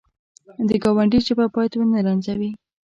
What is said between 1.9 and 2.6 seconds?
رنځوي